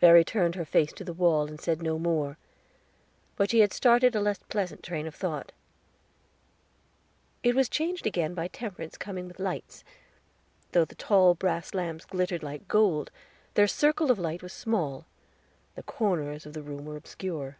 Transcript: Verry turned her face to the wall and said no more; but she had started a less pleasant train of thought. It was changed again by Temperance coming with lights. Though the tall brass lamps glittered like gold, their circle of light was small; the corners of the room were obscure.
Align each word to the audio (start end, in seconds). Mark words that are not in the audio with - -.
Verry 0.00 0.24
turned 0.24 0.54
her 0.54 0.64
face 0.64 0.90
to 0.94 1.04
the 1.04 1.12
wall 1.12 1.46
and 1.48 1.60
said 1.60 1.82
no 1.82 1.98
more; 1.98 2.38
but 3.36 3.50
she 3.50 3.60
had 3.60 3.74
started 3.74 4.16
a 4.16 4.22
less 4.22 4.38
pleasant 4.38 4.82
train 4.82 5.06
of 5.06 5.14
thought. 5.14 5.52
It 7.42 7.54
was 7.54 7.68
changed 7.68 8.06
again 8.06 8.32
by 8.32 8.48
Temperance 8.48 8.96
coming 8.96 9.28
with 9.28 9.38
lights. 9.38 9.84
Though 10.72 10.86
the 10.86 10.94
tall 10.94 11.34
brass 11.34 11.74
lamps 11.74 12.06
glittered 12.06 12.42
like 12.42 12.68
gold, 12.68 13.10
their 13.52 13.68
circle 13.68 14.10
of 14.10 14.18
light 14.18 14.42
was 14.42 14.54
small; 14.54 15.04
the 15.74 15.82
corners 15.82 16.46
of 16.46 16.54
the 16.54 16.62
room 16.62 16.86
were 16.86 16.96
obscure. 16.96 17.58